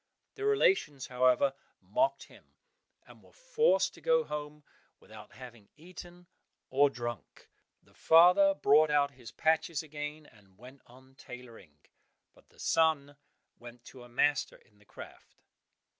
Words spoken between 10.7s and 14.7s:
on tailoring, but the son went to a master